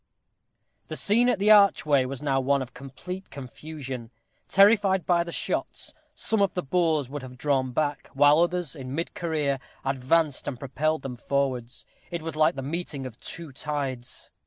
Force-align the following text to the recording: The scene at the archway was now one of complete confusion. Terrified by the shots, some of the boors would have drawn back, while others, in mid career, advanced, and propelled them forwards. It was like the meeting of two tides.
The 0.87 0.95
scene 0.95 1.29
at 1.29 1.37
the 1.37 1.51
archway 1.51 2.05
was 2.05 2.23
now 2.23 2.39
one 2.41 2.63
of 2.63 2.73
complete 2.73 3.29
confusion. 3.29 4.09
Terrified 4.47 5.05
by 5.05 5.23
the 5.23 5.31
shots, 5.31 5.93
some 6.15 6.41
of 6.41 6.55
the 6.55 6.63
boors 6.63 7.07
would 7.07 7.21
have 7.21 7.37
drawn 7.37 7.71
back, 7.71 8.07
while 8.15 8.39
others, 8.39 8.75
in 8.75 8.95
mid 8.95 9.13
career, 9.13 9.59
advanced, 9.85 10.47
and 10.47 10.57
propelled 10.59 11.03
them 11.03 11.17
forwards. 11.17 11.85
It 12.09 12.23
was 12.23 12.35
like 12.35 12.55
the 12.55 12.63
meeting 12.63 13.05
of 13.05 13.19
two 13.19 13.51
tides. 13.51 14.31